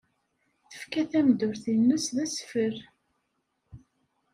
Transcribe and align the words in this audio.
Tefka 0.69 1.01
tameddurt-nnes 1.11 2.05
d 2.15 2.17
asfel. 2.25 2.75